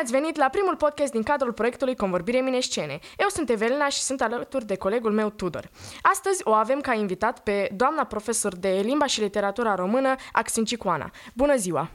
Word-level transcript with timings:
ați 0.00 0.12
venit 0.12 0.36
la 0.36 0.48
primul 0.48 0.76
podcast 0.76 1.12
din 1.12 1.22
cadrul 1.22 1.52
proiectului 1.52 1.96
Convorbire 1.96 2.40
Minescene. 2.40 2.98
Eu 3.18 3.28
sunt 3.28 3.50
Evelina 3.50 3.88
și 3.88 4.00
sunt 4.00 4.20
alături 4.22 4.66
de 4.66 4.76
colegul 4.76 5.12
meu 5.12 5.30
Tudor. 5.30 5.70
Astăzi 6.02 6.40
o 6.44 6.52
avem 6.52 6.80
ca 6.80 6.92
invitat 6.94 7.38
pe 7.38 7.70
doamna 7.76 8.04
profesor 8.04 8.56
de 8.56 8.68
limba 8.68 9.06
și 9.06 9.20
literatura 9.20 9.74
română, 9.74 10.14
Axin 10.32 10.64
Cicoana. 10.64 11.10
Bună 11.34 11.56
ziua! 11.56 11.90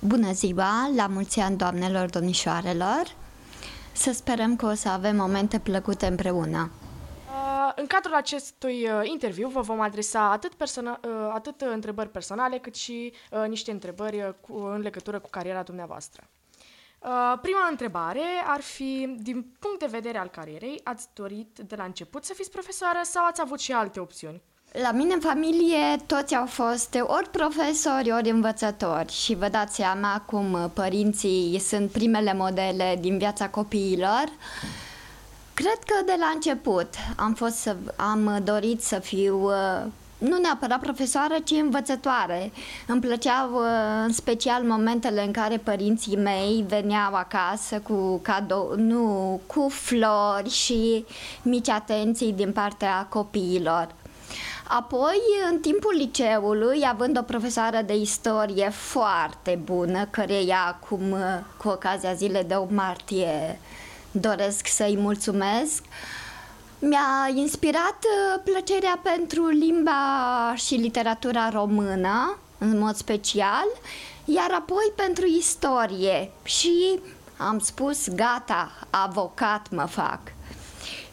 Bună 0.00 0.32
ziua, 0.32 0.90
la 0.96 1.06
mulți 1.06 1.40
ani 1.40 1.56
doamnelor, 1.56 2.10
domnișoarelor! 2.10 3.02
Să 3.92 4.12
sperăm 4.12 4.56
că 4.56 4.66
o 4.66 4.74
să 4.74 4.88
avem 4.88 5.16
momente 5.16 5.58
plăcute 5.58 6.06
împreună. 6.06 6.70
Uh, 7.28 7.72
în 7.76 7.86
cadrul 7.86 8.14
acestui 8.14 8.88
uh, 8.88 9.00
interviu 9.02 9.48
vă 9.48 9.60
vom 9.60 9.80
adresa 9.80 10.30
atât, 10.30 10.52
persona- 10.54 11.00
uh, 11.04 11.30
atât 11.32 11.60
întrebări 11.60 12.08
personale 12.08 12.58
cât 12.58 12.74
și 12.74 13.12
niște 13.48 13.70
întrebări 13.70 14.34
cu, 14.40 14.56
în 14.56 14.80
legătură 14.80 15.18
cu 15.18 15.30
cariera 15.30 15.62
dumneavoastră. 15.62 16.28
Prima 17.42 17.68
întrebare 17.70 18.22
ar 18.46 18.60
fi, 18.60 19.16
din 19.18 19.46
punct 19.58 19.78
de 19.78 19.86
vedere 19.90 20.18
al 20.18 20.28
carierei, 20.28 20.80
ați 20.84 21.08
dorit 21.14 21.58
de 21.66 21.76
la 21.76 21.84
început 21.84 22.24
să 22.24 22.32
fiți 22.34 22.50
profesoară 22.50 22.98
sau 23.02 23.26
ați 23.26 23.40
avut 23.40 23.60
și 23.60 23.72
alte 23.72 24.00
opțiuni? 24.00 24.42
La 24.82 24.92
mine 24.92 25.14
în 25.14 25.20
familie 25.20 25.96
toți 26.06 26.34
au 26.34 26.46
fost 26.46 26.98
ori 27.00 27.28
profesori, 27.28 28.12
ori 28.12 28.30
învățători 28.30 29.12
și 29.12 29.34
vă 29.34 29.48
dați 29.48 29.74
seama 29.74 30.22
cum 30.26 30.70
părinții 30.74 31.58
sunt 31.58 31.90
primele 31.90 32.34
modele 32.34 32.98
din 33.00 33.18
viața 33.18 33.48
copiilor. 33.48 34.24
Cred 35.54 35.78
că 35.86 36.04
de 36.04 36.14
la 36.18 36.26
început 36.34 36.88
am, 37.16 37.34
fost 37.34 37.54
să, 37.54 37.76
am 37.96 38.40
dorit 38.44 38.82
să 38.82 38.98
fiu 38.98 39.50
nu 40.28 40.38
neapărat 40.38 40.80
profesoară, 40.80 41.34
ci 41.44 41.50
învățătoare. 41.50 42.52
Îmi 42.86 43.00
plăceau 43.00 43.60
în 44.04 44.12
special 44.12 44.62
momentele 44.62 45.24
în 45.24 45.32
care 45.32 45.56
părinții 45.56 46.16
mei 46.16 46.64
veneau 46.68 47.14
acasă 47.14 47.78
cu 47.78 48.18
cadou, 48.22 48.74
nu, 48.76 49.40
cu 49.46 49.68
flori 49.68 50.50
și 50.50 51.04
mici 51.42 51.68
atenții 51.68 52.32
din 52.32 52.52
partea 52.52 53.06
copiilor. 53.08 53.88
Apoi, 54.68 55.20
în 55.50 55.60
timpul 55.60 55.94
liceului, 55.96 56.84
având 56.88 57.18
o 57.18 57.22
profesoară 57.22 57.80
de 57.86 57.94
istorie 57.94 58.68
foarte 58.70 59.60
bună, 59.64 60.04
căreia 60.10 60.58
acum, 60.66 61.16
cu 61.56 61.68
ocazia 61.68 62.14
zilei 62.14 62.44
de 62.44 62.56
8 62.56 62.70
martie, 62.70 63.58
doresc 64.10 64.66
să-i 64.66 64.96
mulțumesc, 64.98 65.82
mi-a 66.88 67.30
inspirat 67.34 67.98
uh, 68.04 68.42
plăcerea 68.44 69.00
pentru 69.02 69.46
limba 69.46 70.54
și 70.56 70.74
literatura 70.74 71.48
română, 71.48 72.38
în 72.58 72.78
mod 72.78 72.94
special, 72.94 73.66
iar 74.24 74.50
apoi 74.50 74.92
pentru 74.96 75.26
istorie 75.26 76.30
și 76.42 77.00
am 77.36 77.58
spus, 77.58 78.08
gata, 78.08 78.72
avocat 78.90 79.66
mă 79.70 79.84
fac. 79.84 80.20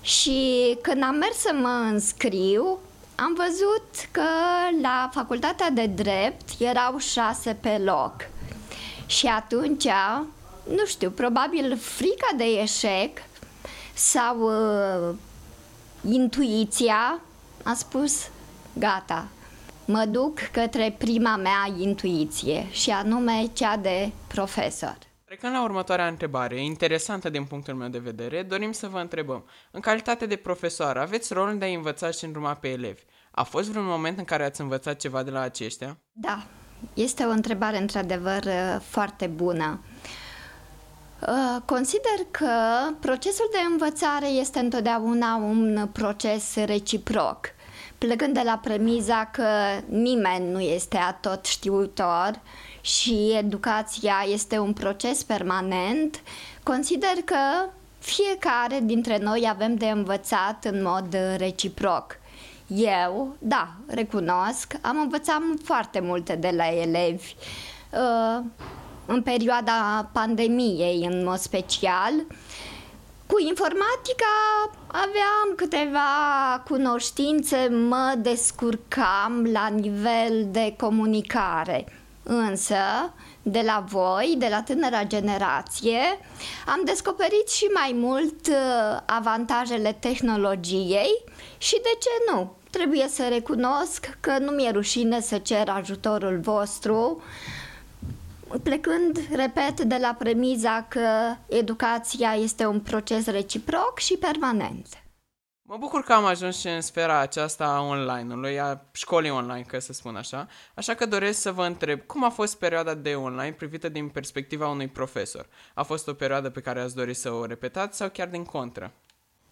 Și 0.01 0.77
când 0.81 1.03
am 1.03 1.15
mers 1.15 1.37
să 1.37 1.51
mă 1.61 1.85
înscriu, 1.91 2.79
am 3.15 3.33
văzut 3.37 4.09
că 4.11 4.27
la 4.81 5.09
facultatea 5.13 5.69
de 5.69 5.85
drept 5.85 6.49
erau 6.59 6.97
șase 6.97 7.57
pe 7.61 7.81
loc. 7.83 8.15
Și 9.05 9.27
atunci, 9.27 9.87
nu 10.63 10.85
știu, 10.85 11.09
probabil 11.09 11.77
frica 11.77 12.27
de 12.37 12.43
eșec 12.43 13.17
sau 13.93 14.37
uh, 14.39 15.15
intuiția 16.09 17.21
a 17.63 17.73
spus, 17.73 18.29
gata, 18.73 19.27
mă 19.85 20.05
duc 20.05 20.39
către 20.39 20.95
prima 20.97 21.35
mea 21.35 21.73
intuiție 21.77 22.67
și 22.71 22.89
anume 22.89 23.49
cea 23.53 23.77
de 23.77 24.11
profesor. 24.27 24.97
Trecând 25.25 25.53
la 25.53 25.63
următoarea 25.63 26.07
întrebare, 26.07 26.63
interesantă 26.63 27.29
din 27.29 27.43
punctul 27.43 27.73
meu 27.73 27.87
de 27.87 27.97
vedere, 27.97 28.43
dorim 28.43 28.71
să 28.71 28.87
vă 28.87 28.99
întrebăm. 28.99 29.45
În 29.71 29.79
calitate 29.79 30.25
de 30.25 30.35
profesor, 30.35 30.97
aveți 30.97 31.33
rolul 31.33 31.57
de 31.57 31.65
a 31.65 31.67
învăța 31.67 32.11
și 32.11 32.25
îndruma 32.25 32.53
pe 32.53 32.67
elevi. 32.67 33.01
A 33.31 33.43
fost 33.43 33.69
vreun 33.69 33.85
moment 33.85 34.17
în 34.17 34.23
care 34.23 34.43
ați 34.43 34.61
învățat 34.61 34.99
ceva 34.99 35.23
de 35.23 35.31
la 35.31 35.39
aceștia? 35.39 35.97
Da, 36.11 36.45
este 36.93 37.23
o 37.23 37.29
întrebare 37.29 37.77
într-adevăr 37.77 38.43
foarte 38.81 39.27
bună. 39.27 39.79
Uh, 41.27 41.61
consider 41.65 42.25
că 42.31 42.49
procesul 42.99 43.49
de 43.51 43.57
învățare 43.71 44.27
este 44.27 44.59
întotdeauna 44.59 45.35
un 45.35 45.89
proces 45.91 46.55
reciproc, 46.55 47.39
plecând 47.97 48.33
de 48.33 48.41
la 48.43 48.59
premiza 48.63 49.29
că 49.31 49.47
nimeni 49.89 50.51
nu 50.51 50.59
este 50.59 50.97
atot 50.97 51.45
știutor 51.45 52.39
și 52.81 53.33
educația 53.37 54.25
este 54.27 54.57
un 54.57 54.73
proces 54.73 55.23
permanent, 55.23 56.21
consider 56.63 57.13
că 57.25 57.69
fiecare 57.99 58.79
dintre 58.83 59.17
noi 59.17 59.47
avem 59.49 59.75
de 59.75 59.85
învățat 59.85 60.65
în 60.65 60.81
mod 60.83 61.17
reciproc. 61.37 62.19
Eu, 62.67 63.35
da, 63.39 63.73
recunosc, 63.87 64.73
am 64.81 64.97
învățat 65.01 65.41
foarte 65.63 65.99
multe 65.99 66.35
de 66.35 66.53
la 66.55 66.67
elevi. 66.67 67.35
Uh, 67.91 68.43
în 69.05 69.21
perioada 69.21 70.09
pandemiei 70.13 71.07
în 71.11 71.23
mod 71.23 71.37
special. 71.37 72.13
Cu 73.25 73.39
informatica 73.47 74.33
aveam 74.87 75.55
câteva 75.55 75.99
cunoștințe, 76.67 77.67
mă 77.89 78.13
descurcam 78.17 79.47
la 79.51 79.67
nivel 79.67 80.47
de 80.51 80.75
comunicare. 80.77 81.85
Însă, 82.23 82.75
de 83.41 83.61
la 83.65 83.83
voi, 83.87 84.35
de 84.37 84.47
la 84.49 84.61
tânăra 84.61 85.03
generație, 85.03 85.99
am 86.65 86.81
descoperit 86.85 87.49
și 87.49 87.65
mai 87.73 87.91
mult 87.95 88.47
uh, 88.47 88.99
avantajele 89.05 89.97
tehnologiei 89.99 91.23
și 91.57 91.73
de 91.73 91.97
ce 91.99 92.33
nu? 92.33 92.55
Trebuie 92.69 93.07
să 93.07 93.27
recunosc 93.29 94.17
că 94.19 94.37
nu 94.39 94.51
mi-e 94.51 94.71
rușine 94.71 95.21
să 95.21 95.37
cer 95.37 95.69
ajutorul 95.69 96.39
vostru 96.39 97.21
plecând, 98.63 99.19
repet, 99.35 99.81
de 99.81 99.97
la 100.01 100.15
premiza 100.19 100.85
că 100.89 101.35
educația 101.47 102.33
este 102.33 102.65
un 102.65 102.79
proces 102.79 103.25
reciproc 103.25 103.99
și 103.99 104.17
permanent. 104.17 105.01
Mă 105.61 105.77
bucur 105.79 106.03
că 106.03 106.13
am 106.13 106.25
ajuns 106.25 106.59
și 106.59 106.67
în 106.67 106.81
sfera 106.81 107.19
aceasta 107.19 107.65
a 107.65 107.81
online-ului, 107.81 108.59
a 108.59 108.81
școlii 108.91 109.29
online, 109.29 109.65
ca 109.67 109.79
să 109.79 109.93
spun 109.93 110.15
așa, 110.15 110.47
așa 110.75 110.93
că 110.93 111.05
doresc 111.05 111.41
să 111.41 111.51
vă 111.51 111.65
întreb 111.65 112.01
cum 112.05 112.23
a 112.23 112.29
fost 112.29 112.57
perioada 112.57 112.93
de 112.93 113.15
online 113.15 113.51
privită 113.51 113.89
din 113.89 114.09
perspectiva 114.09 114.67
unui 114.67 114.87
profesor. 114.87 115.47
A 115.73 115.83
fost 115.83 116.07
o 116.07 116.13
perioadă 116.13 116.49
pe 116.49 116.61
care 116.61 116.81
ați 116.81 116.95
dori 116.95 117.13
să 117.13 117.31
o 117.31 117.45
repetați 117.45 117.97
sau 117.97 118.09
chiar 118.09 118.27
din 118.27 118.43
contră? 118.43 118.91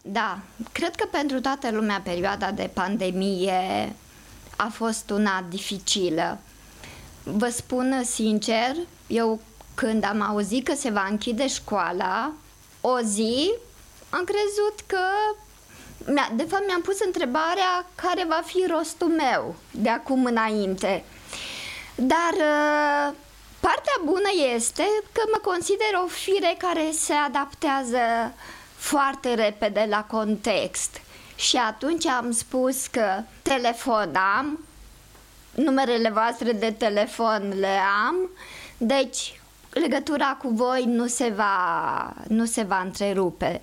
Da, 0.02 0.40
cred 0.72 0.96
că 0.96 1.08
pentru 1.12 1.42
toată 1.42 1.72
lumea 1.72 2.02
perioada 2.04 2.52
de 2.52 2.70
pandemie 2.74 3.96
a 4.58 4.68
fost 4.72 5.10
una 5.10 5.46
dificilă 5.50 6.40
Vă 7.24 7.50
spun 7.50 8.02
sincer, 8.04 8.76
eu 9.08 9.40
când 9.76 10.04
am 10.04 10.22
auzit 10.22 10.66
că 10.68 10.76
se 10.76 10.90
va 10.90 11.08
închide 11.10 11.48
școala, 11.48 12.32
o 12.82 13.00
zi 13.00 13.54
am 14.10 14.24
crezut 14.24 14.80
că 14.86 15.00
de 16.36 16.44
fapt 16.44 16.66
mi-am 16.66 16.82
pus 16.82 17.00
întrebarea 17.06 17.86
care 17.96 18.26
va 18.28 18.42
fi 18.46 18.66
rostul 18.70 19.08
meu 19.08 19.56
de 19.72 19.90
acum 19.90 20.26
înainte. 20.26 21.04
Dar 21.96 22.34
uh, 22.34 23.16
partea 23.60 23.98
bună 24.06 24.30
este 24.56 24.88
că 25.12 25.22
mă 25.32 25.40
consider 25.42 25.94
o 26.06 26.08
fire 26.08 26.56
care 26.58 26.90
se 26.92 27.14
adaptează 27.14 28.34
foarte 28.76 29.34
repede 29.34 29.86
la 29.90 30.04
context. 30.04 31.02
Și 31.36 31.58
atunci 31.58 32.06
am 32.06 32.32
spus 32.32 32.88
că 32.88 33.22
telefonam, 33.42 34.60
numerele 35.64 36.10
voastre 36.10 36.52
de 36.52 36.72
telefon 36.78 37.54
le 37.60 37.78
am, 38.08 38.30
deci 38.78 39.42
legătura 39.70 40.38
cu 40.42 40.50
voi 40.50 40.84
nu 40.86 41.08
se 41.08 41.34
va, 41.36 42.14
nu 42.28 42.46
se 42.46 42.64
va 42.64 42.82
întrerupe. 42.82 43.62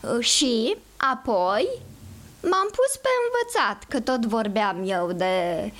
Uh, 0.00 0.24
și 0.24 0.76
apoi 0.96 1.68
m-am 2.42 2.68
pus 2.70 3.00
pe 3.02 3.08
învățat, 3.24 3.84
că 3.88 4.00
tot 4.00 4.26
vorbeam 4.26 4.82
eu 4.88 5.12
de 5.12 5.72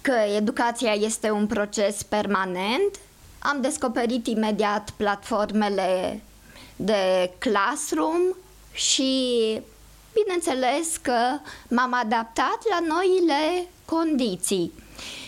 că 0.00 0.12
educația 0.36 0.92
este 0.92 1.30
un 1.30 1.46
proces 1.46 2.02
permanent. 2.02 2.98
Am 3.38 3.60
descoperit 3.60 4.26
imediat 4.26 4.90
platformele 4.90 6.22
de 6.76 7.32
classroom 7.38 8.20
și 8.72 9.60
bineînțeles 10.12 10.96
că 11.02 11.38
m-am 11.68 11.94
adaptat 11.94 12.58
la 12.70 12.78
noile 12.86 13.68
condiții. 13.84 14.72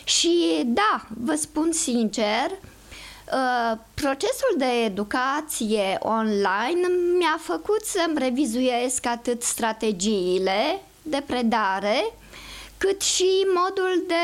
Și 0.04 0.62
da, 0.64 1.06
vă 1.08 1.34
spun 1.34 1.72
sincer, 1.72 2.50
uh, 2.50 3.78
procesul 3.94 4.54
de 4.56 4.84
educație 4.84 5.98
online 6.00 6.88
mi-a 7.18 7.38
făcut 7.40 7.84
să-mi 7.84 8.18
revizuiesc 8.18 9.06
atât 9.06 9.42
strategiile 9.42 10.80
de 11.02 11.22
predare, 11.26 12.04
cât 12.78 13.02
și 13.02 13.46
modul 13.54 14.04
de 14.06 14.14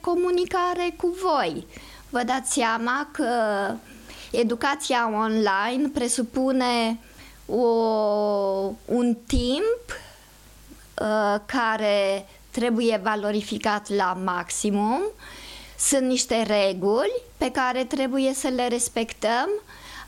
comunicare 0.00 0.94
cu 0.96 1.16
voi. 1.22 1.66
Vă 2.10 2.22
dați 2.22 2.52
seama 2.52 3.08
că 3.12 3.30
educația 4.30 5.10
online 5.12 5.88
presupune 5.94 6.98
o, 7.46 7.66
un 8.84 9.16
timp 9.26 9.84
uh, 11.00 11.40
care 11.46 12.26
trebuie 12.54 13.00
valorificat 13.02 13.88
la 13.88 14.16
maximum. 14.24 15.00
Sunt 15.78 16.02
niște 16.06 16.42
reguli 16.42 17.12
pe 17.36 17.50
care 17.50 17.84
trebuie 17.84 18.34
să 18.34 18.48
le 18.48 18.68
respectăm, 18.68 19.48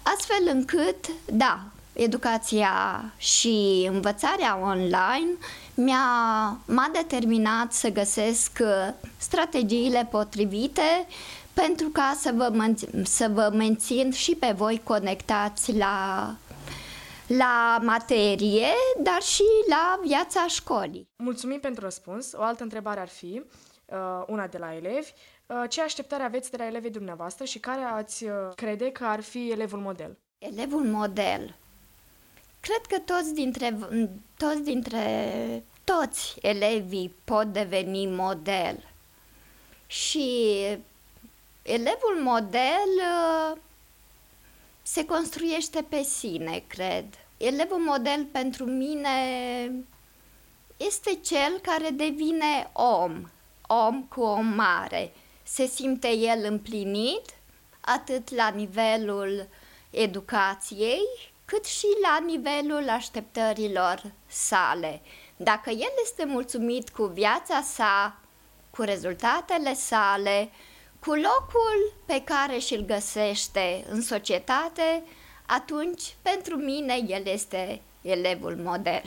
astfel 0.03 0.49
încât, 0.53 0.97
da, 1.33 1.61
educația 1.93 3.05
și 3.17 3.87
învățarea 3.93 4.59
online 4.63 5.31
mi-a, 5.75 6.05
m-a 6.67 6.91
determinat 6.93 7.73
să 7.73 7.89
găsesc 7.89 8.51
uh, 8.61 8.93
strategiile 9.17 10.09
potrivite 10.11 11.07
pentru 11.53 11.89
ca 11.89 12.17
să 12.21 12.33
vă, 12.35 12.53
menț- 12.53 13.03
să 13.05 13.31
vă 13.33 13.51
mențin 13.55 14.11
și 14.13 14.35
pe 14.35 14.55
voi 14.57 14.81
conectați 14.85 15.77
la, 15.77 16.35
la 17.27 17.79
materie, 17.83 18.67
dar 19.03 19.23
și 19.23 19.43
la 19.69 20.01
viața 20.03 20.47
școlii. 20.47 21.09
Mulțumim 21.17 21.61
pentru 21.61 21.85
răspuns. 21.85 22.33
O 22.33 22.43
altă 22.43 22.63
întrebare 22.63 23.01
ar 23.01 23.09
fi, 23.09 23.43
uh, 23.85 24.25
una 24.27 24.47
de 24.47 24.59
la 24.59 24.75
elevi, 24.75 25.13
uh, 25.47 25.65
ce 25.69 25.83
așteptare 25.83 26.23
aveți 26.23 26.51
de 26.51 26.57
la 26.57 26.67
elevii 26.67 26.91
dumneavoastră 26.91 27.45
și 27.45 27.59
care 27.59 27.83
ați 27.83 28.25
uh, 28.25 28.31
crede 28.55 28.93
că 28.93 29.05
ar 29.05 29.21
fi 29.21 29.51
elevul 29.51 29.79
model? 29.79 30.19
Elevul 30.39 30.85
model. 30.85 31.57
Cred 32.61 32.81
că 32.89 33.13
toți 33.13 33.35
dintre, 33.35 33.79
toți 34.37 34.63
dintre 34.63 35.65
toți 35.85 36.35
elevii 36.41 37.15
pot 37.25 37.47
deveni 37.47 38.07
model. 38.07 38.89
Și 39.87 40.61
elevul 41.63 42.21
model 42.23 42.89
uh, 42.97 43.59
se 44.89 45.05
construiește 45.05 45.83
pe 45.89 46.03
sine, 46.03 46.65
cred. 46.67 47.05
Elevul 47.37 47.79
model 47.79 48.25
pentru 48.25 48.65
mine 48.65 49.11
este 50.77 51.15
cel 51.15 51.59
care 51.63 51.91
devine 51.91 52.71
om, 52.73 53.29
om 53.67 54.03
cu 54.03 54.21
o 54.21 54.41
mare. 54.41 55.13
Se 55.43 55.67
simte 55.67 56.09
el 56.09 56.45
împlinit 56.45 57.25
atât 57.81 58.35
la 58.35 58.49
nivelul 58.49 59.49
educației, 59.91 61.03
cât 61.45 61.65
și 61.65 61.87
la 62.03 62.19
nivelul 62.25 62.89
așteptărilor 62.89 64.03
sale. 64.27 65.01
Dacă 65.37 65.71
el 65.71 65.93
este 66.03 66.25
mulțumit 66.25 66.91
cu 66.91 67.05
viața 67.05 67.63
sa, 67.63 68.21
cu 68.71 68.83
rezultatele 68.83 69.75
sale, 69.75 70.51
cu 71.07 71.13
locul 71.13 71.93
pe 72.07 72.23
care 72.25 72.59
și-l 72.59 72.85
găsește 72.85 73.85
în 73.91 74.01
societate, 74.01 75.03
atunci 75.47 76.17
pentru 76.23 76.57
mine 76.57 76.95
el 77.07 77.27
este 77.27 77.83
elevul 78.01 78.57
model. 78.57 79.03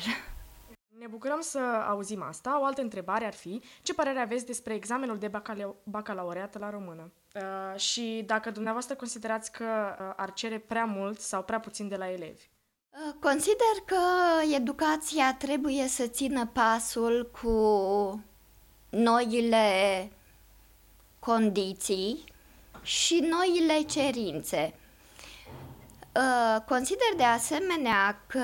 Ne 0.99 1.07
bucurăm 1.07 1.41
să 1.41 1.59
auzim 1.87 2.21
asta. 2.21 2.59
O 2.61 2.63
altă 2.63 2.81
întrebare 2.81 3.25
ar 3.25 3.33
fi, 3.33 3.61
ce 3.81 3.93
părere 3.93 4.19
aveți 4.19 4.45
despre 4.45 4.73
examenul 4.73 5.17
de 5.17 5.27
bacaleu- 5.27 5.75
bacalaureat 5.83 6.59
la 6.59 6.69
română? 6.69 7.11
Uh, 7.35 7.79
și 7.79 8.23
dacă 8.25 8.51
dumneavoastră 8.51 8.95
considerați 8.95 9.51
că 9.51 9.65
uh, 9.65 10.13
ar 10.15 10.33
cere 10.33 10.57
prea 10.57 10.85
mult 10.85 11.19
sau 11.19 11.43
prea 11.43 11.59
puțin 11.59 11.87
de 11.87 11.95
la 11.95 12.11
elevi? 12.11 12.49
Uh, 12.89 13.13
consider 13.19 13.75
că 13.85 14.01
educația 14.55 15.35
trebuie 15.39 15.87
să 15.87 16.07
țină 16.07 16.49
pasul 16.53 17.31
cu 17.41 17.49
noile 18.89 20.11
condiții 21.19 22.23
și 22.81 23.29
noile 23.29 23.81
cerințe. 23.81 24.73
Uh, 26.15 26.61
consider 26.65 27.13
de 27.15 27.23
asemenea 27.23 28.23
că 28.27 28.39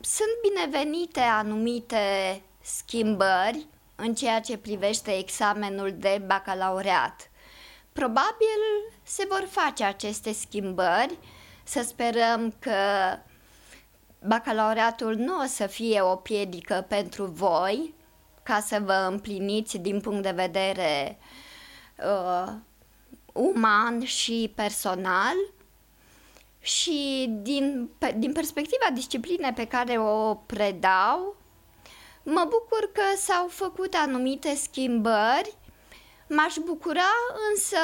sunt 0.00 0.28
binevenite 0.48 1.20
anumite 1.20 2.42
schimbări 2.60 3.66
în 3.96 4.14
ceea 4.14 4.40
ce 4.40 4.56
privește 4.56 5.18
examenul 5.18 5.94
de 5.98 6.22
bacalaureat. 6.26 7.30
Probabil 7.92 8.60
se 9.02 9.26
vor 9.28 9.48
face 9.50 9.84
aceste 9.84 10.32
schimbări, 10.32 11.18
să 11.64 11.82
sperăm 11.82 12.54
că 12.58 12.72
bacalaureatul 14.26 15.14
nu 15.14 15.40
o 15.42 15.46
să 15.46 15.66
fie 15.66 16.00
o 16.00 16.16
piedică 16.16 16.84
pentru 16.88 17.24
voi 17.24 17.94
ca 18.42 18.60
să 18.60 18.80
vă 18.84 19.06
împliniți 19.10 19.78
din 19.78 20.00
punct 20.00 20.22
de 20.22 20.30
vedere 20.30 21.18
uh, 21.18 21.26
uman 23.32 24.04
și 24.04 24.52
personal 24.54 25.34
și 26.60 27.28
din, 27.42 27.90
pe, 27.98 28.14
din 28.18 28.32
perspectiva 28.32 28.86
disciplinei 28.94 29.52
pe 29.52 29.66
care 29.66 29.98
o 29.98 30.34
predau, 30.34 31.36
mă 32.22 32.46
bucur 32.48 32.90
că 32.92 33.02
s-au 33.16 33.48
făcut 33.48 33.94
anumite 33.94 34.54
schimbări, 34.54 35.54
m-aș 36.28 36.54
bucura 36.64 37.12
însă 37.50 37.76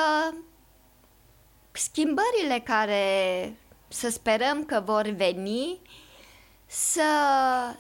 schimbările 1.73 2.63
care 2.65 3.57
să 3.89 4.11
sperăm 4.11 4.65
că 4.65 4.83
vor 4.85 5.07
veni 5.07 5.81
să, 6.67 7.03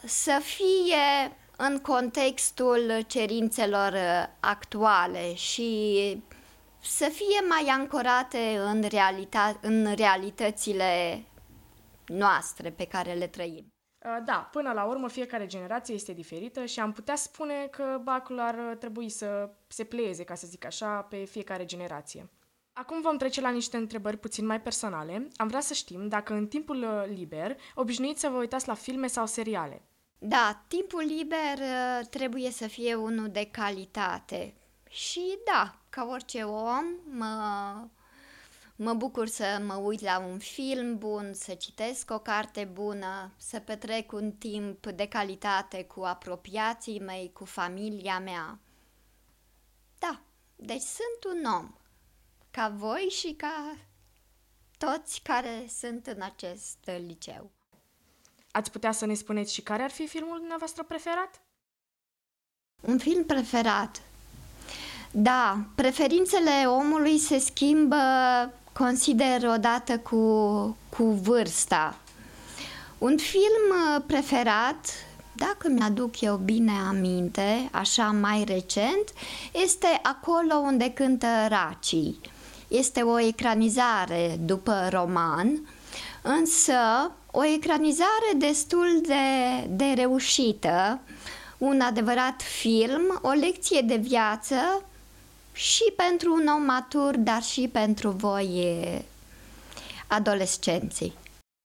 să 0.05 0.41
fie 0.43 1.37
în 1.69 1.79
contextul 1.79 3.03
cerințelor 3.07 3.95
actuale 4.41 5.35
și 5.35 6.23
să 6.83 7.05
fie 7.05 7.47
mai 7.49 7.75
ancorate 7.79 8.59
în, 8.59 8.83
realita- 8.83 9.61
în 9.61 9.95
realitățile 9.95 11.23
noastre 12.07 12.71
pe 12.71 12.87
care 12.87 13.12
le 13.12 13.27
trăim. 13.27 13.67
Uh, 14.05 14.25
da, 14.25 14.49
până 14.53 14.73
la 14.73 14.85
urmă 14.85 15.09
fiecare 15.09 15.47
generație 15.47 15.95
este 15.95 16.12
diferită 16.12 16.65
și 16.65 16.81
am 16.81 16.93
putea 16.93 17.17
spune 17.17 17.67
că 17.71 18.01
bacul 18.03 18.41
ar 18.41 18.77
trebui 18.79 19.09
să 19.09 19.51
se 19.67 19.85
pleieze, 19.85 20.25
ca 20.25 20.35
să 20.35 20.47
zic 20.47 20.65
așa, 20.65 21.01
pe 21.01 21.25
fiecare 21.25 21.65
generație. 21.65 22.29
Acum 22.73 23.01
vom 23.01 23.17
trece 23.17 23.41
la 23.41 23.51
niște 23.51 23.77
întrebări 23.77 24.17
puțin 24.17 24.47
mai 24.47 24.61
personale. 24.61 25.29
Am 25.37 25.49
vrea 25.49 25.61
să 25.61 25.75
știm 25.75 26.09
dacă 26.09 26.33
în 26.35 26.47
timpul 26.47 26.83
uh, 26.83 27.05
liber 27.15 27.57
obișnuiți 27.75 28.21
să 28.21 28.29
vă 28.29 28.37
uitați 28.37 28.69
la 28.69 28.75
filme 28.75 29.07
sau 29.07 29.26
seriale. 29.26 29.83
Da, 30.23 30.65
timpul 30.67 31.03
liber 31.03 31.59
uh, 31.59 32.07
trebuie 32.07 32.50
să 32.50 32.67
fie 32.67 32.95
unul 32.95 33.29
de 33.31 33.49
calitate. 33.50 34.55
Și 34.89 35.39
da, 35.45 35.79
ca 35.89 36.05
orice 36.11 36.43
om, 36.43 36.85
mă, 37.05 37.87
mă 38.77 38.95
bucur 38.95 39.27
să 39.27 39.62
mă 39.67 39.75
uit 39.75 40.00
la 40.00 40.19
un 40.19 40.39
film 40.39 40.99
bun, 40.99 41.35
să 41.35 41.55
citesc 41.55 42.11
o 42.11 42.19
carte 42.19 42.65
bună, 42.65 43.33
să 43.37 43.59
petrec 43.59 44.12
un 44.12 44.33
timp 44.33 44.87
de 44.87 45.09
calitate 45.09 45.85
cu 45.85 46.00
apropiații 46.00 47.00
mei, 47.00 47.33
cu 47.33 47.45
familia 47.45 48.19
mea. 48.19 48.59
Da, 49.99 50.21
deci 50.57 50.83
sunt 50.83 51.37
un 51.37 51.45
om, 51.45 51.75
ca 52.50 52.69
voi 52.69 53.09
și 53.11 53.33
ca 53.33 53.77
toți 54.79 55.21
care 55.23 55.67
sunt 55.69 56.07
în 56.07 56.23
acest 56.23 56.79
liceu. 57.07 57.50
Ați 58.50 58.71
putea 58.71 58.92
să 58.92 59.07
ne 59.07 59.14
spuneți 59.14 59.52
și 59.52 59.62
care 59.62 59.83
ar 59.83 59.90
fi 59.90 60.07
filmul 60.07 60.37
dumneavoastră 60.37 60.83
preferat? 60.83 61.40
Un 62.80 62.99
film 62.99 63.25
preferat. 63.25 64.02
Da, 65.11 65.59
preferințele 65.75 66.50
omului 66.66 67.19
se 67.19 67.38
schimbă, 67.38 67.97
consider, 68.73 69.49
odată 69.54 69.99
cu, 69.99 70.23
cu 70.88 71.04
vârsta. 71.04 71.99
Un 72.99 73.16
film 73.16 73.97
uh, 73.97 74.02
preferat, 74.07 74.87
dacă 75.33 75.69
mi-aduc 75.69 76.21
eu 76.21 76.37
bine 76.37 76.73
aminte, 76.88 77.69
așa 77.73 78.11
mai 78.11 78.45
recent, 78.45 79.12
este 79.52 80.00
Acolo 80.02 80.54
unde 80.54 80.90
cântă 80.90 81.26
racii. 81.49 82.21
Este 82.69 83.00
o 83.00 83.21
ecranizare 83.21 84.37
după 84.40 84.88
roman, 84.90 85.69
însă 86.23 87.11
o 87.31 87.45
ecranizare 87.45 88.33
destul 88.37 89.00
de, 89.03 89.67
de 89.69 89.93
reușită, 89.95 91.00
un 91.59 91.81
adevărat 91.81 92.43
film, 92.43 93.19
o 93.23 93.31
lecție 93.31 93.81
de 93.81 93.97
viață 93.97 94.85
și 95.53 95.93
pentru 95.97 96.33
un 96.33 96.47
om 96.47 96.62
matur, 96.62 97.17
dar 97.17 97.43
și 97.43 97.69
pentru 97.73 98.11
voi 98.11 99.05
adolescenții. 100.09 101.15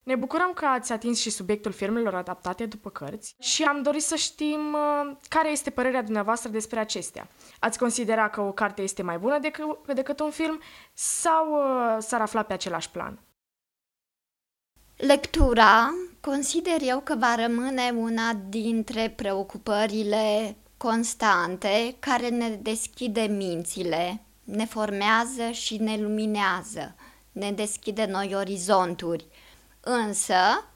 Ne 0.04 0.16
bucurăm 0.16 0.52
că 0.54 0.66
ați 0.66 0.92
atins 0.92 1.20
și 1.20 1.30
subiectul 1.30 1.72
filmelor 1.72 2.16
adaptate 2.16 2.66
după 2.66 2.90
cărți 2.90 3.36
și 3.40 3.64
am 3.64 3.82
dorit 3.82 4.04
să 4.04 4.16
știm 4.16 4.74
uh, 4.74 5.16
care 5.30 5.50
este 5.50 5.70
părerea 5.70 6.02
dumneavoastră 6.02 6.50
despre 6.50 6.80
acestea. 6.80 7.28
Ați 7.60 7.78
considera 7.78 8.30
că 8.30 8.42
o 8.42 8.52
carte 8.52 8.82
este 8.82 9.04
mai 9.04 9.18
bună 9.18 9.40
decât, 9.40 9.94
decât 9.94 10.20
un 10.20 10.32
film 10.32 10.62
sau 10.94 11.52
uh, 11.52 11.98
s-ar 12.00 12.22
afla 12.22 12.44
pe 12.44 12.54
același 12.54 12.90
plan? 12.90 13.20
Lectura 14.98 15.94
consider 16.22 16.82
eu 16.82 17.00
că 17.00 17.16
va 17.16 17.36
rămâne 17.36 17.94
una 17.96 18.34
dintre 18.50 19.10
preocupările 19.10 20.56
constante 20.78 21.96
care 22.00 22.30
ne 22.30 22.50
deschide 22.50 23.22
mințile, 23.22 24.22
ne 24.44 24.66
formează 24.66 25.52
și 25.52 25.78
ne 25.78 25.98
luminează. 25.98 26.96
ne 27.32 27.52
deschide 27.52 28.06
noi 28.06 28.36
orizonturi. 28.36 29.26
Însă, 29.80 30.68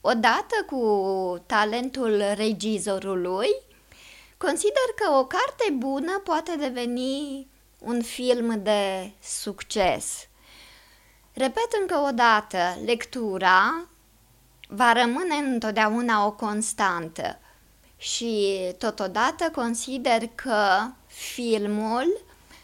odată 0.00 0.54
cu 0.66 1.42
talentul 1.46 2.22
regizorului, 2.34 3.48
consider 4.36 4.88
că 4.96 5.10
o 5.18 5.26
carte 5.26 5.72
bună 5.72 6.20
poate 6.24 6.56
deveni 6.56 7.48
un 7.78 8.02
film 8.02 8.62
de 8.62 9.12
succes. 9.22 10.28
Repet 11.40 11.72
încă 11.80 11.98
o 11.98 12.10
dată, 12.10 12.58
lectura 12.84 13.84
va 14.68 14.92
rămâne 14.92 15.34
întotdeauna 15.34 16.26
o 16.26 16.32
constantă 16.32 17.38
și 17.96 18.58
totodată 18.78 19.50
consider 19.54 20.26
că 20.34 20.86
filmul 21.06 22.20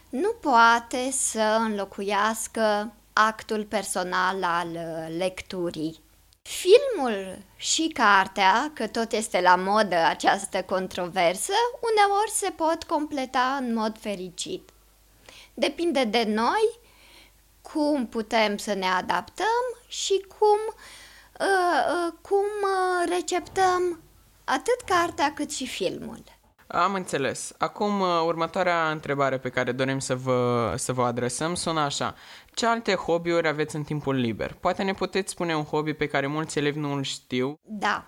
nu 0.08 0.30
poate 0.40 1.10
să 1.10 1.56
înlocuiască 1.60 2.92
actul 3.12 3.64
personal 3.64 4.44
al 4.44 4.78
lecturii. 5.16 6.00
Filmul 6.42 7.38
și 7.56 7.88
cartea, 7.88 8.70
că 8.74 8.86
tot 8.86 9.12
este 9.12 9.40
la 9.40 9.56
modă 9.56 9.96
această 9.96 10.62
controversă, 10.62 11.52
uneori 11.80 12.30
se 12.30 12.50
pot 12.50 12.84
completa 12.84 13.58
în 13.60 13.74
mod 13.74 13.98
fericit. 14.00 14.70
Depinde 15.54 16.04
de 16.04 16.24
noi 16.26 16.84
cum 17.72 18.06
putem 18.06 18.56
să 18.56 18.74
ne 18.74 18.86
adaptăm 18.86 19.64
și 19.88 20.26
cum, 20.38 20.58
uh, 21.40 22.06
uh, 22.06 22.12
cum 22.20 22.44
uh, 22.62 23.08
receptăm 23.08 24.00
atât 24.44 24.80
cartea 24.86 25.32
cât 25.32 25.52
și 25.52 25.66
filmul. 25.66 26.22
Am 26.66 26.94
înțeles. 26.94 27.52
Acum, 27.58 28.00
uh, 28.00 28.22
următoarea 28.24 28.90
întrebare 28.90 29.38
pe 29.38 29.48
care 29.48 29.72
dorim 29.72 29.98
să 29.98 30.14
vă, 30.14 30.72
să 30.76 30.92
vă 30.92 31.02
adresăm 31.02 31.54
sună 31.54 31.80
așa. 31.80 32.14
Ce 32.54 32.66
alte 32.66 32.94
hobby-uri 32.94 33.48
aveți 33.48 33.76
în 33.76 33.82
timpul 33.82 34.14
liber? 34.14 34.52
Poate 34.52 34.82
ne 34.82 34.92
puteți 34.92 35.30
spune 35.30 35.56
un 35.56 35.64
hobby 35.64 35.92
pe 35.92 36.06
care 36.06 36.26
mulți 36.26 36.58
elevi 36.58 36.78
nu 36.78 36.92
îl 36.92 37.02
știu? 37.02 37.58
Da. 37.62 38.06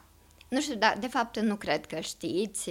Nu 0.49 0.61
știu, 0.61 0.75
dar 0.75 0.97
de 1.01 1.07
fapt 1.07 1.39
nu 1.39 1.57
cred 1.57 1.87
că 1.87 2.01
știți. 2.01 2.71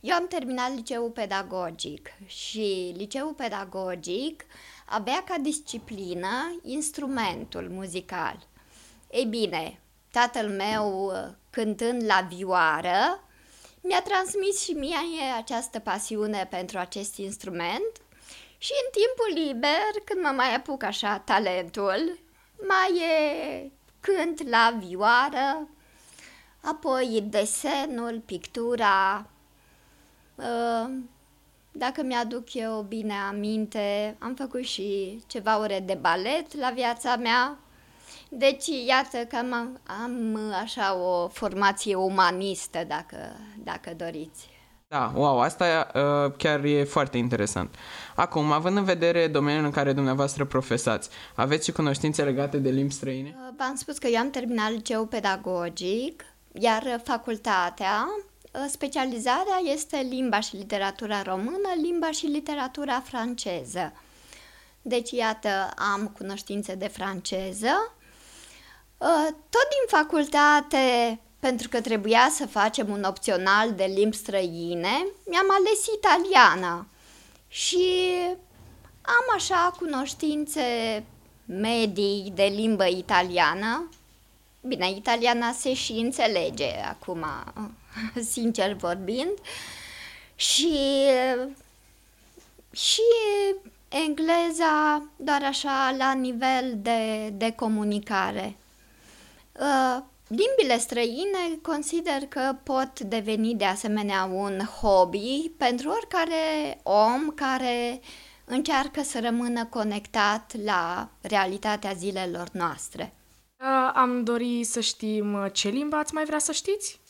Eu 0.00 0.14
am 0.14 0.26
terminat 0.28 0.74
liceul 0.74 1.10
pedagogic 1.10 2.08
și 2.26 2.94
liceul 2.96 3.32
pedagogic 3.32 4.44
avea 4.86 5.22
ca 5.24 5.38
disciplină 5.38 6.58
instrumentul 6.62 7.68
muzical. 7.70 8.46
Ei 9.10 9.24
bine, 9.24 9.80
tatăl 10.10 10.48
meu 10.48 11.12
cântând 11.50 12.04
la 12.04 12.26
vioară 12.30 13.20
mi-a 13.86 14.02
transmis 14.02 14.62
și 14.62 14.72
mie 14.72 14.96
această 15.36 15.78
pasiune 15.78 16.46
pentru 16.50 16.78
acest 16.78 17.16
instrument 17.16 18.00
și 18.58 18.72
în 18.84 18.90
timpul 18.90 19.44
liber, 19.44 20.02
când 20.04 20.22
mă 20.22 20.32
mai 20.36 20.54
apuc 20.54 20.82
așa 20.82 21.18
talentul, 21.18 22.18
mai 22.68 22.98
e 22.98 23.70
cânt 24.00 24.48
la 24.48 24.78
vioară, 24.78 25.68
apoi 26.60 27.24
desenul, 27.28 28.22
pictura. 28.26 29.26
Ă, 30.38 30.90
dacă 31.78 32.02
mi-aduc 32.02 32.54
eu 32.54 32.84
bine 32.88 33.14
aminte, 33.30 34.16
am 34.18 34.34
făcut 34.34 34.62
și 34.62 35.20
ceva 35.26 35.60
ore 35.60 35.82
de 35.86 35.98
balet 36.00 36.56
la 36.56 36.70
viața 36.74 37.16
mea, 37.16 37.58
deci, 38.28 38.66
iată 38.86 39.18
că 39.28 39.36
am, 39.36 39.80
am 40.02 40.38
așa 40.62 40.96
o 40.96 41.28
formație 41.28 41.94
umanistă, 41.94 42.78
dacă, 42.88 43.16
dacă 43.64 43.90
doriți. 43.96 44.48
Da, 44.88 45.12
wow, 45.14 45.40
asta 45.40 45.90
uh, 45.94 46.32
chiar 46.36 46.64
e 46.64 46.84
foarte 46.84 47.18
interesant. 47.18 47.74
Acum, 48.14 48.52
având 48.52 48.76
în 48.76 48.84
vedere 48.84 49.28
domeniul 49.28 49.64
în 49.64 49.70
care 49.70 49.92
dumneavoastră 49.92 50.44
profesați, 50.44 51.08
aveți 51.34 51.64
și 51.64 51.72
cunoștințe 51.72 52.22
legate 52.22 52.58
de 52.58 52.70
limbi 52.70 52.92
străine? 52.92 53.36
Uh, 53.36 53.54
v-am 53.58 53.74
spus 53.74 53.98
că 53.98 54.06
eu 54.06 54.20
am 54.20 54.30
terminat 54.30 54.70
liceu 54.70 55.06
pedagogic, 55.06 56.24
iar 56.52 57.00
facultatea, 57.04 58.06
uh, 58.18 58.35
specializarea 58.68 59.60
este 59.72 59.96
limba 59.96 60.40
și 60.40 60.56
literatura 60.56 61.22
română, 61.22 61.68
limba 61.82 62.10
și 62.10 62.26
literatura 62.26 63.00
franceză. 63.00 63.92
Deci, 64.82 65.10
iată, 65.10 65.70
am 65.94 66.08
cunoștințe 66.18 66.74
de 66.74 66.88
franceză, 66.88 67.96
Uh, 68.98 69.26
tot 69.26 69.66
din 69.68 69.98
facultate, 69.98 71.18
pentru 71.40 71.68
că 71.68 71.80
trebuia 71.80 72.28
să 72.30 72.46
facem 72.46 72.88
un 72.88 73.02
opțional 73.02 73.72
de 73.72 73.84
limbi 73.84 74.16
străine, 74.16 75.06
mi-am 75.26 75.46
ales 75.50 75.86
italiana 75.96 76.86
și 77.48 78.12
am 79.02 79.34
așa 79.34 79.74
cunoștințe 79.78 80.62
medii 81.44 82.32
de 82.34 82.44
limbă 82.44 82.86
italiană. 82.86 83.88
Bine, 84.60 84.90
italiana 84.90 85.52
se 85.52 85.74
și 85.74 85.92
înțelege 85.92 86.70
acum, 86.88 87.24
sincer 88.32 88.72
vorbind. 88.72 89.38
Și, 90.34 90.78
și 92.72 93.02
engleza 93.88 95.02
doar 95.16 95.42
așa 95.44 95.94
la 95.98 96.12
nivel 96.12 96.74
de, 96.76 97.28
de 97.28 97.52
comunicare. 97.52 98.56
Uh, 99.52 100.02
limbile 100.28 100.78
străine 100.78 101.58
consider 101.62 102.26
că 102.28 102.56
pot 102.62 103.00
deveni 103.00 103.54
de 103.54 103.64
asemenea 103.64 104.24
un 104.24 104.58
hobby 104.80 105.50
pentru 105.56 105.90
oricare 105.90 106.78
om 106.82 107.30
care 107.30 108.00
încearcă 108.44 109.02
să 109.02 109.20
rămână 109.20 109.64
conectat 109.64 110.52
la 110.64 111.08
realitatea 111.20 111.92
zilelor 111.92 112.48
noastre. 112.52 113.14
Uh, 113.58 113.90
am 113.94 114.24
dori 114.24 114.64
să 114.64 114.80
știm 114.80 115.32
uh, 115.32 115.46
ce 115.52 115.68
limbă 115.68 115.96
ați 115.96 116.14
mai 116.14 116.24
vrea 116.24 116.38
să 116.38 116.52
știți? 116.52 117.00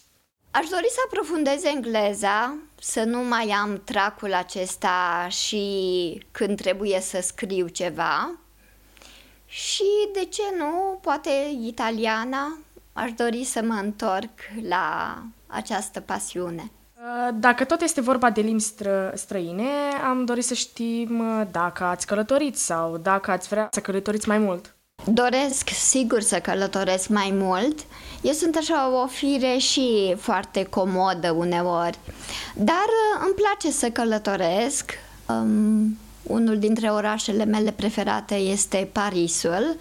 Aș 0.59 0.69
dori 0.69 0.87
să 0.89 0.99
aprofundez 1.07 1.65
engleza, 1.65 2.57
să 2.81 3.03
nu 3.05 3.19
mai 3.19 3.49
am 3.63 3.81
tracul 3.85 4.35
acesta 4.35 5.27
și 5.29 6.27
când 6.31 6.61
trebuie 6.61 7.01
să 7.01 7.19
scriu 7.23 7.69
ceva, 7.69 8.39
și, 9.47 9.85
de 10.13 10.25
ce 10.25 10.43
nu, 10.59 10.99
poate 11.01 11.31
italiana, 11.63 12.59
aș 12.93 13.13
dori 13.13 13.45
să 13.45 13.63
mă 13.63 13.75
întorc 13.83 14.31
la 14.69 15.19
această 15.47 16.01
pasiune. 16.01 16.71
Uh, 16.95 17.35
dacă 17.35 17.65
tot 17.65 17.81
este 17.81 18.01
vorba 18.01 18.31
de 18.31 18.41
limbi 18.41 18.63
stră- 18.63 19.13
străine, 19.15 19.71
am 20.05 20.25
dorit 20.25 20.45
să 20.45 20.55
știm 20.55 21.19
uh, 21.19 21.47
dacă 21.51 21.85
ați 21.85 22.07
călătorit 22.07 22.57
sau 22.57 22.97
dacă 22.97 23.31
ați 23.31 23.49
vrea 23.49 23.69
să 23.73 23.81
călătoriți 23.81 24.29
mai 24.29 24.39
mult. 24.39 24.76
Doresc 25.13 25.69
sigur 25.69 26.21
să 26.21 26.39
călătoresc 26.39 27.09
mai 27.09 27.31
mult. 27.33 27.79
Eu 28.23 28.33
sunt 28.33 28.57
așa 28.57 29.03
o 29.03 29.07
fire 29.07 29.57
și 29.59 30.15
foarte 30.19 30.65
comodă 30.65 31.31
uneori, 31.31 31.99
dar 32.55 32.87
uh, 32.87 33.25
îmi 33.25 33.35
place 33.35 33.71
să 33.71 33.91
călătoresc. 33.91 34.93
Um, 35.29 35.99
unul 36.23 36.59
dintre 36.59 36.91
orașele 36.91 37.45
mele 37.45 37.71
preferate 37.71 38.35
este 38.35 38.89
Parisul. 38.93 39.77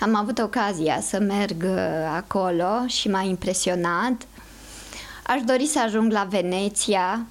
Am 0.00 0.14
avut 0.14 0.38
ocazia 0.38 1.00
să 1.00 1.18
merg 1.18 1.62
uh, 1.64 2.12
acolo 2.16 2.86
și 2.86 3.08
m-a 3.08 3.22
impresionat. 3.22 4.26
Aș 5.22 5.40
dori 5.42 5.66
să 5.66 5.80
ajung 5.80 6.12
la 6.12 6.26
Veneția. 6.30 7.26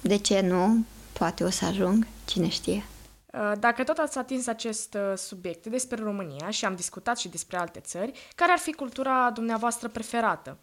De 0.00 0.16
ce 0.16 0.40
nu? 0.48 0.84
Poate 1.12 1.44
o 1.44 1.50
să 1.50 1.64
ajung, 1.64 2.06
cine 2.24 2.48
știe. 2.48 2.84
Uh, 3.32 3.52
dacă 3.58 3.84
tot 3.84 3.98
ați 3.98 4.18
atins 4.18 4.46
acest 4.46 4.94
uh, 4.94 5.16
subiect 5.16 5.66
despre 5.66 6.02
România 6.02 6.50
și 6.50 6.64
am 6.64 6.74
discutat 6.74 7.18
și 7.18 7.28
despre 7.28 7.56
alte 7.56 7.80
țări, 7.80 8.28
care 8.34 8.52
ar 8.52 8.58
fi 8.58 8.72
cultura 8.72 9.30
dumneavoastră 9.34 9.88
preferată? 9.88 10.56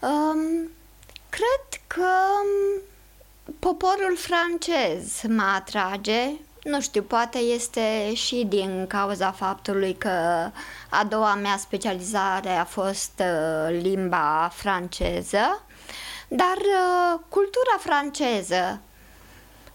Um, 0.00 0.70
cred 1.28 1.80
că 1.86 2.06
um, 2.42 2.82
Poporul 3.58 4.16
francez 4.16 5.22
mă 5.28 5.42
atrage, 5.56 6.30
nu 6.62 6.80
știu, 6.80 7.02
poate 7.02 7.38
este 7.38 8.14
și 8.14 8.44
din 8.48 8.86
cauza 8.86 9.32
faptului 9.32 9.94
că 9.94 10.08
a 10.90 11.04
doua 11.08 11.34
mea 11.34 11.56
specializare 11.56 12.50
a 12.50 12.64
fost 12.64 13.12
uh, 13.18 13.80
limba 13.82 14.50
franceză, 14.54 15.62
dar 16.28 16.56
uh, 16.56 17.20
cultura 17.28 17.76
franceză 17.78 18.80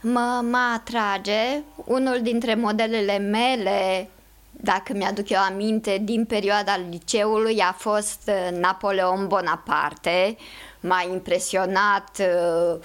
mă, 0.05 0.41
mă 0.49 0.71
atrage. 0.73 1.61
Unul 1.85 2.19
dintre 2.21 2.55
modelele 2.55 3.17
mele, 3.17 4.09
dacă 4.51 4.93
mi-aduc 4.93 5.29
eu 5.29 5.39
aminte, 5.39 6.01
din 6.03 6.25
perioada 6.25 6.79
liceului 6.89 7.59
a 7.59 7.71
fost 7.77 8.21
uh, 8.27 8.57
Napoleon 8.57 9.27
Bonaparte. 9.27 10.37
M-a 10.79 11.05
impresionat 11.11 12.19
uh, 12.19 12.79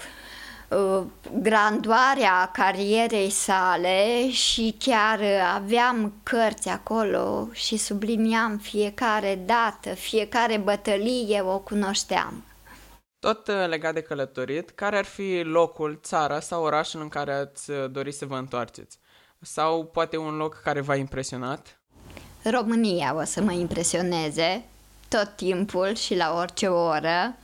Uh, 0.70 1.02
grandoarea 1.42 2.50
carierei 2.52 3.30
sale 3.30 4.30
și 4.30 4.74
chiar 4.78 5.20
aveam 5.54 6.12
cărți 6.22 6.68
acolo 6.68 7.48
și 7.52 7.76
subliniam 7.76 8.56
fiecare 8.56 9.40
dată, 9.46 9.94
fiecare 9.94 10.56
bătălie 10.56 11.40
o 11.40 11.58
cunoșteam. 11.58 12.44
Tot 13.20 13.48
uh, 13.48 13.54
legat 13.68 13.94
de 13.94 14.00
călătorit, 14.00 14.70
care 14.70 14.96
ar 14.98 15.04
fi 15.04 15.40
locul, 15.44 15.98
țara 16.02 16.40
sau 16.40 16.62
orașul 16.62 17.00
în 17.00 17.08
care 17.08 17.32
ați 17.32 17.70
uh, 17.70 17.90
dori 17.90 18.12
să 18.12 18.26
vă 18.26 18.36
întoarceți? 18.36 18.98
Sau 19.40 19.84
poate 19.84 20.16
un 20.16 20.36
loc 20.36 20.60
care 20.62 20.80
v-a 20.80 20.94
impresionat? 20.94 21.80
România 22.42 23.14
o 23.14 23.24
să 23.24 23.42
mă 23.42 23.52
impresioneze 23.52 24.64
tot 25.08 25.32
timpul 25.36 25.94
și 25.94 26.16
la 26.16 26.34
orice 26.36 26.66
oră. 26.66 27.36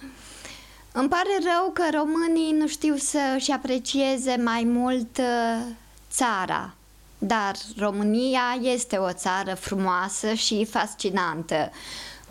Îmi 0.92 1.08
pare 1.08 1.38
rău 1.42 1.70
că 1.72 1.82
românii 1.92 2.52
nu 2.52 2.66
știu 2.66 2.96
să-și 2.96 3.50
aprecieze 3.50 4.36
mai 4.36 4.64
mult 4.64 5.18
uh, 5.18 5.66
țara, 6.10 6.74
dar 7.18 7.54
România 7.78 8.58
este 8.60 8.96
o 8.96 9.12
țară 9.12 9.54
frumoasă 9.54 10.32
și 10.32 10.64
fascinantă, 10.64 11.70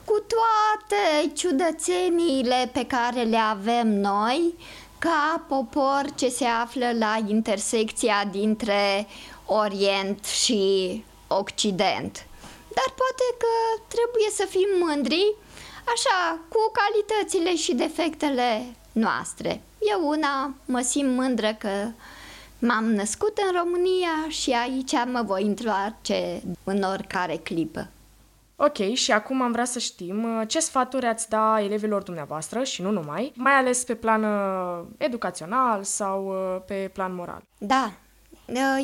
cu 0.05 0.23
toate 0.35 1.31
ciudățeniile 1.33 2.69
pe 2.73 2.85
care 2.85 3.21
le 3.21 3.37
avem 3.37 3.87
noi, 3.87 4.53
ca 4.99 5.45
popor 5.47 6.05
ce 6.15 6.29
se 6.29 6.45
află 6.45 6.91
la 6.97 7.17
intersecția 7.27 8.25
dintre 8.31 9.07
Orient 9.45 10.25
și 10.25 11.03
Occident. 11.27 12.25
Dar 12.73 12.89
poate 13.01 13.25
că 13.37 13.83
trebuie 13.87 14.29
să 14.31 14.45
fim 14.49 14.67
mândri, 14.79 15.35
așa, 15.93 16.39
cu 16.49 16.71
calitățile 16.71 17.55
și 17.55 17.73
defectele 17.73 18.75
noastre. 18.91 19.61
Eu 19.91 20.07
una 20.07 20.53
mă 20.65 20.81
simt 20.81 21.15
mândră 21.15 21.55
că 21.59 21.87
m-am 22.59 22.85
născut 22.85 23.37
în 23.37 23.57
România 23.59 24.25
și 24.27 24.51
aici 24.51 24.91
mă 25.11 25.21
voi 25.25 25.43
întoarce 25.43 26.41
în 26.63 26.81
oricare 26.81 27.35
clipă. 27.35 27.89
Ok, 28.55 28.93
și 28.93 29.11
acum 29.11 29.41
am 29.41 29.51
vrea 29.51 29.65
să 29.65 29.79
știm 29.79 30.23
uh, 30.23 30.47
ce 30.47 30.59
sfaturi 30.59 31.05
ați 31.05 31.29
da 31.29 31.61
elevilor 31.61 32.03
dumneavoastră 32.03 32.63
și 32.63 32.81
nu 32.81 32.91
numai, 32.91 33.33
mai 33.35 33.53
ales 33.53 33.83
pe 33.83 33.95
plan 33.95 34.23
uh, 34.23 34.85
educațional 34.97 35.83
sau 35.83 36.27
uh, 36.27 36.61
pe 36.65 36.89
plan 36.93 37.15
moral. 37.15 37.41
Da, 37.57 37.91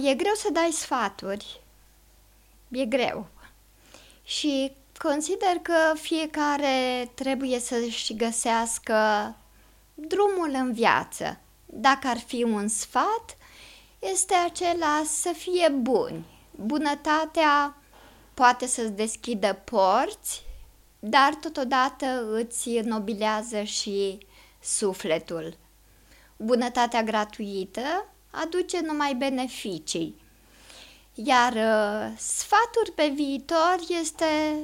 e 0.04 0.14
greu 0.14 0.34
să 0.36 0.50
dai 0.54 0.70
sfaturi. 0.72 1.62
E 2.70 2.86
greu. 2.86 3.28
Și 4.24 4.72
consider 4.98 5.58
că 5.62 5.74
fiecare 5.96 7.12
trebuie 7.14 7.60
să-și 7.60 8.16
găsească 8.16 8.96
drumul 9.94 10.52
în 10.54 10.74
viață. 10.74 11.40
Dacă 11.66 12.08
ar 12.08 12.18
fi 12.18 12.44
un 12.44 12.68
sfat, 12.68 13.38
este 14.00 14.34
acela 14.34 15.02
să 15.06 15.32
fie 15.38 15.70
buni. 15.70 16.26
Bunătatea 16.52 17.76
poate 18.42 18.68
să-ți 18.68 18.92
deschidă 18.92 19.62
porți, 19.64 20.44
dar 21.00 21.36
totodată 21.36 22.06
îți 22.32 22.80
nobilează 22.80 23.62
și 23.64 24.18
sufletul. 24.62 25.58
Bunătatea 26.38 27.04
gratuită 27.04 28.08
aduce 28.32 28.80
numai 28.80 29.16
beneficii, 29.16 30.22
iar 31.14 31.54
uh, 31.54 32.18
sfatul 32.18 32.94
pe 32.96 33.12
viitor 33.16 33.78
este 34.02 34.58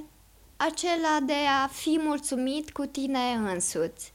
acela 0.56 1.20
de 1.26 1.38
a 1.64 1.68
fi 1.68 2.00
mulțumit 2.04 2.72
cu 2.72 2.86
tine 2.86 3.32
însuți. 3.54 4.14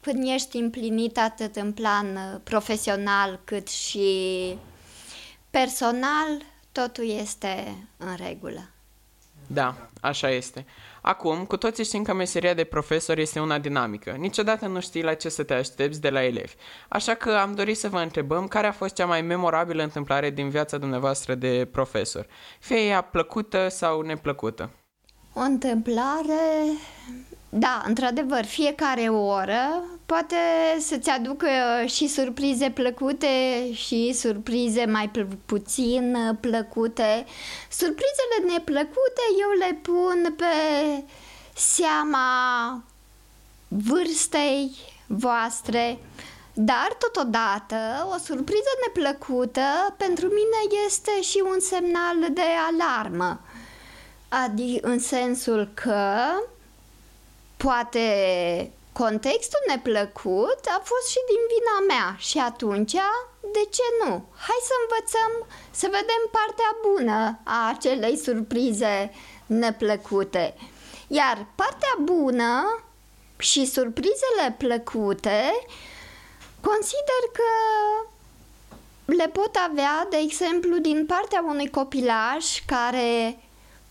Când 0.00 0.26
ești 0.26 0.56
împlinit 0.56 1.18
atât 1.18 1.56
în 1.56 1.72
plan 1.72 2.16
uh, 2.16 2.40
profesional 2.44 3.40
cât 3.44 3.68
și 3.68 4.58
personal, 5.50 6.51
totul 6.72 7.08
este 7.08 7.86
în 7.96 8.16
regulă. 8.26 8.68
Da, 9.46 9.74
așa 10.00 10.30
este. 10.30 10.66
Acum, 11.00 11.44
cu 11.44 11.56
toții 11.56 11.84
știm 11.84 12.02
că 12.02 12.14
meseria 12.14 12.54
de 12.54 12.64
profesor 12.64 13.18
este 13.18 13.40
una 13.40 13.58
dinamică. 13.58 14.10
Niciodată 14.10 14.66
nu 14.66 14.80
știi 14.80 15.02
la 15.02 15.14
ce 15.14 15.28
să 15.28 15.42
te 15.42 15.54
aștepți 15.54 16.00
de 16.00 16.10
la 16.10 16.24
elevi. 16.24 16.54
Așa 16.88 17.14
că 17.14 17.30
am 17.30 17.54
dorit 17.54 17.78
să 17.78 17.88
vă 17.88 17.98
întrebăm 17.98 18.48
care 18.48 18.66
a 18.66 18.72
fost 18.72 18.94
cea 18.94 19.06
mai 19.06 19.22
memorabilă 19.22 19.82
întâmplare 19.82 20.30
din 20.30 20.48
viața 20.48 20.78
dumneavoastră 20.78 21.34
de 21.34 21.68
profesor. 21.72 22.26
Fie 22.60 22.86
ea 22.86 23.00
plăcută 23.00 23.68
sau 23.68 24.00
neplăcută. 24.00 24.70
O 25.34 25.40
întâmplare 25.40 26.62
da, 27.54 27.82
într-adevăr, 27.86 28.44
fiecare 28.44 29.08
oră 29.08 29.84
poate 30.06 30.36
să-ți 30.78 31.10
aducă 31.10 31.46
și 31.86 32.06
surprize 32.08 32.70
plăcute 32.70 33.26
și 33.72 34.12
surprize 34.12 34.84
mai 34.84 35.10
puțin 35.46 36.16
plăcute. 36.40 37.26
Surprizele 37.70 38.52
neplăcute 38.52 39.22
eu 39.40 39.68
le 39.68 39.78
pun 39.82 40.34
pe 40.36 40.44
seama 41.54 42.82
vârstei 43.68 44.70
voastre, 45.06 45.98
dar 46.54 46.96
totodată 46.98 48.08
o 48.14 48.18
surpriză 48.18 48.70
neplăcută 48.86 49.94
pentru 49.96 50.26
mine 50.26 50.82
este 50.86 51.20
și 51.20 51.42
un 51.52 51.60
semnal 51.60 52.32
de 52.32 52.42
alarmă. 52.70 53.40
Adică 54.28 54.88
în 54.88 54.98
sensul 54.98 55.70
că 55.74 56.16
Poate 57.62 58.06
contextul 58.92 59.58
neplăcut 59.68 60.60
a 60.76 60.82
fost 60.84 61.08
și 61.10 61.20
din 61.30 61.42
vina 61.52 61.94
mea 61.94 62.16
și 62.18 62.38
atunci, 62.38 62.92
de 63.40 63.64
ce 63.70 63.82
nu? 64.00 64.24
Hai 64.46 64.60
să 64.68 64.74
învățăm 64.82 65.32
să 65.70 65.86
vedem 65.86 66.22
partea 66.30 66.70
bună 66.82 67.38
a 67.44 67.68
acelei 67.68 68.16
surprize 68.16 69.12
neplăcute. 69.46 70.54
Iar 71.06 71.46
partea 71.54 71.94
bună 72.00 72.82
și 73.38 73.66
surprizele 73.66 74.54
plăcute 74.58 75.66
consider 76.60 77.22
că 77.32 77.52
le 79.04 79.28
pot 79.28 79.56
avea, 79.70 80.06
de 80.10 80.16
exemplu, 80.16 80.76
din 80.78 81.06
partea 81.06 81.44
unui 81.46 81.70
copilaj 81.70 82.64
care 82.66 83.38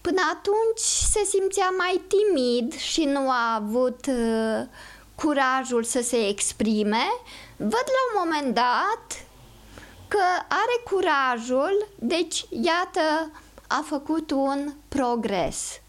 Până 0.01 0.21
atunci 0.33 0.79
se 1.11 1.23
simțea 1.23 1.73
mai 1.77 2.01
timid 2.07 2.73
și 2.77 3.03
nu 3.03 3.29
a 3.29 3.55
avut 3.55 4.05
uh, 4.05 4.67
curajul 5.15 5.83
să 5.83 6.01
se 6.01 6.27
exprime. 6.27 7.03
Văd 7.57 7.87
la 7.95 8.03
un 8.09 8.23
moment 8.23 8.53
dat 8.53 9.25
că 10.07 10.23
are 10.47 10.81
curajul, 10.91 11.87
deci 11.95 12.45
iată 12.49 13.31
a 13.67 13.83
făcut 13.85 14.31
un 14.31 14.73
progres. 14.87 15.79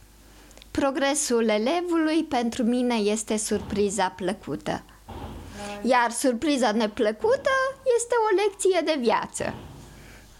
Progresul 0.70 1.48
elevului 1.48 2.24
pentru 2.24 2.62
mine 2.62 2.94
este 2.94 3.36
surpriza 3.36 4.08
plăcută. 4.08 4.82
Iar 5.82 6.10
surpriza 6.10 6.72
neplăcută 6.72 7.50
este 7.96 8.14
o 8.30 8.34
lecție 8.42 8.80
de 8.84 9.00
viață. 9.00 9.54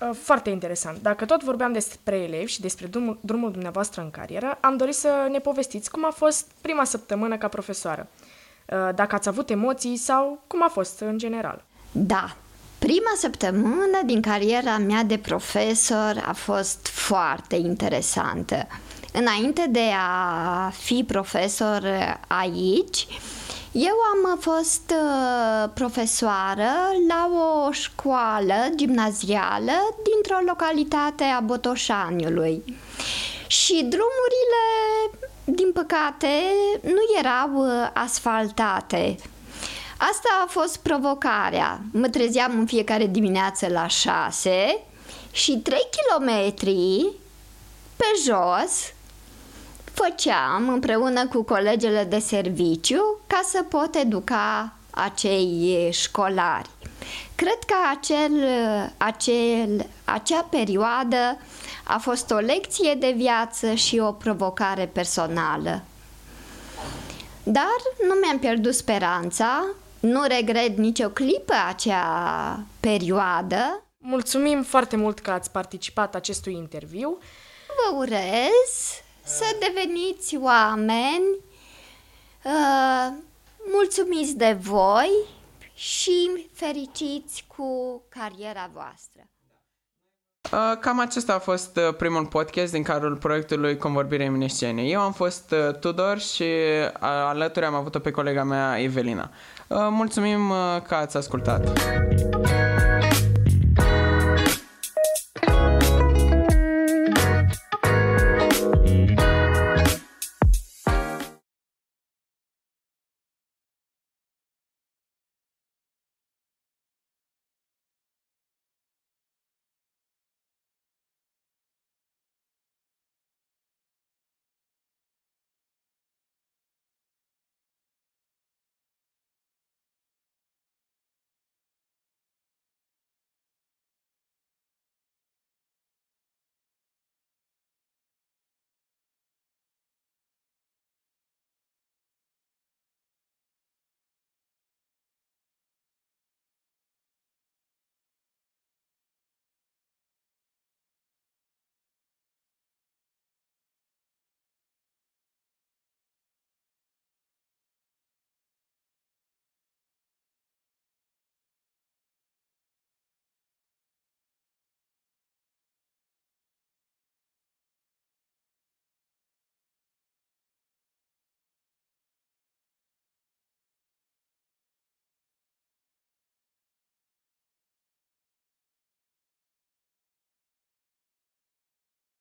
Uh, 0.09 0.17
foarte 0.23 0.51
interesant. 0.51 0.99
Dacă 1.03 1.25
tot 1.25 1.43
vorbeam 1.43 1.73
despre 1.73 2.17
elevi 2.17 2.53
și 2.53 2.61
despre 2.61 2.87
drumul, 2.87 3.19
drumul 3.21 3.51
dumneavoastră 3.51 4.01
în 4.01 4.11
carieră, 4.11 4.59
am 4.61 4.77
dorit 4.77 4.95
să 4.95 5.29
ne 5.31 5.39
povestiți 5.39 5.91
cum 5.91 6.05
a 6.05 6.11
fost 6.11 6.47
prima 6.61 6.85
săptămână 6.85 7.37
ca 7.37 7.49
profesoară. 7.49 8.09
Uh, 8.09 8.95
dacă 8.95 9.15
ați 9.15 9.29
avut 9.29 9.51
emoții 9.51 9.97
sau 9.97 10.43
cum 10.47 10.63
a 10.63 10.69
fost 10.69 11.01
în 11.01 11.19
general. 11.19 11.65
Da, 11.93 12.37
Prima 12.79 13.13
săptămână 13.17 14.01
din 14.05 14.21
cariera 14.21 14.79
mea 14.79 15.03
de 15.03 15.19
profesor 15.19 16.23
a 16.27 16.33
fost 16.33 16.87
foarte 16.87 17.57
interesantă. 17.57 18.67
Înainte 19.13 19.67
de 19.71 19.91
a 19.99 20.71
fi 20.71 21.05
profesor 21.07 21.83
aici, 22.27 23.07
eu 23.73 23.95
am 24.15 24.39
fost 24.39 24.91
uh, 24.91 25.71
profesoară 25.75 26.71
la 27.09 27.31
o 27.67 27.73
școală 27.73 28.55
gimnazială 28.75 29.73
dintr-o 30.03 30.45
localitate 30.47 31.25
a 31.25 31.41
Botoșaniului. 31.41 32.65
Și 33.47 33.73
drumurile, 33.73 34.65
din 35.45 35.73
păcate, 35.73 36.29
nu 36.83 37.19
erau 37.19 37.51
uh, 37.55 37.91
asfaltate. 37.95 39.17
Asta 39.97 40.29
a 40.45 40.47
fost 40.49 40.77
provocarea. 40.77 41.81
Mă 41.93 42.09
trezeam 42.09 42.59
în 42.59 42.67
fiecare 42.67 43.07
dimineață 43.07 43.67
la 43.69 43.87
6 43.87 44.83
și 45.31 45.59
3 45.59 45.79
kilometri 45.91 47.13
pe 47.97 48.05
jos 48.25 48.93
făceam 49.93 50.69
împreună 50.69 51.27
cu 51.27 51.43
colegele 51.43 52.05
de 52.05 52.19
serviciu 52.19 53.19
ca 53.27 53.41
să 53.45 53.63
pot 53.63 53.95
educa 53.95 54.73
acei 54.91 55.89
școlari. 55.93 56.71
Cred 57.35 57.59
că 57.67 57.75
acel, 57.91 58.49
acel, 58.97 59.87
acea 60.05 60.43
perioadă 60.51 61.39
a 61.85 61.99
fost 61.99 62.31
o 62.31 62.37
lecție 62.37 62.95
de 62.95 63.15
viață 63.17 63.75
și 63.75 63.99
o 63.99 64.13
provocare 64.13 64.87
personală. 64.87 65.83
Dar 67.43 67.77
nu 68.09 68.15
mi-am 68.23 68.39
pierdut 68.39 68.75
speranța, 68.75 69.65
nu 70.01 70.23
regret 70.23 70.77
nicio 70.77 71.09
clipă 71.09 71.55
acea 71.69 72.61
perioadă. 72.81 73.83
Mulțumim 73.99 74.63
foarte 74.63 74.97
mult 74.97 75.19
că 75.19 75.31
ați 75.31 75.51
participat 75.51 76.15
acestui 76.15 76.55
interviu. 76.55 77.19
Vă 77.67 77.97
urez 77.97 79.02
să 79.25 79.45
deveniți 79.61 80.37
oameni 80.37 81.27
uh, 82.45 83.13
mulțumiți 83.73 84.37
de 84.37 84.57
voi 84.61 85.11
și 85.75 86.49
fericiți 86.53 87.45
cu 87.57 88.03
cariera 88.09 88.71
voastră. 88.73 89.23
Uh, 90.53 90.79
cam 90.81 91.01
acesta 91.01 91.35
a 91.35 91.39
fost 91.39 91.77
uh, 91.77 91.95
primul 91.95 92.27
podcast 92.27 92.73
din 92.73 92.83
cadrul 92.83 93.17
proiectului 93.17 93.77
Convorbire 93.77 94.25
Eminescene. 94.25 94.83
Eu 94.83 95.01
am 95.01 95.13
fost 95.13 95.51
uh, 95.51 95.75
Tudor 95.75 96.19
și 96.19 96.45
alături 97.01 97.65
am 97.65 97.75
avut-o 97.75 97.99
pe 97.99 98.11
colega 98.11 98.45
mea 98.45 98.81
Evelina. 98.81 99.31
Mulțumim 99.69 100.53
că 100.87 100.95
ați 100.95 101.17
ascultat! 101.17 101.73